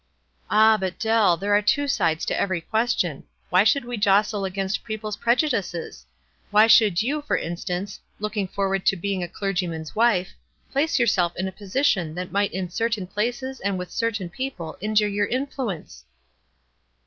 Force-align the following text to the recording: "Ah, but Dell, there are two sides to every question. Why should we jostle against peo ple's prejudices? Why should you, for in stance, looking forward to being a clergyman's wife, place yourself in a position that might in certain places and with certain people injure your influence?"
"Ah, 0.49 0.77
but 0.79 0.97
Dell, 0.97 1.37
there 1.37 1.53
are 1.55 1.61
two 1.61 1.87
sides 1.87 2.25
to 2.25 2.41
every 2.41 2.59
question. 2.59 3.23
Why 3.51 3.63
should 3.63 3.85
we 3.85 3.97
jostle 3.97 4.45
against 4.45 4.83
peo 4.83 4.97
ple's 4.97 5.15
prejudices? 5.15 6.07
Why 6.49 6.65
should 6.65 7.03
you, 7.03 7.21
for 7.21 7.35
in 7.35 7.55
stance, 7.55 7.99
looking 8.19 8.47
forward 8.47 8.83
to 8.87 8.95
being 8.95 9.21
a 9.21 9.27
clergyman's 9.27 9.95
wife, 9.95 10.33
place 10.71 10.97
yourself 10.97 11.35
in 11.35 11.47
a 11.47 11.51
position 11.51 12.15
that 12.15 12.31
might 12.31 12.51
in 12.51 12.67
certain 12.71 13.05
places 13.05 13.59
and 13.59 13.77
with 13.77 13.91
certain 13.91 14.31
people 14.31 14.75
injure 14.81 15.07
your 15.07 15.27
influence?" 15.27 16.03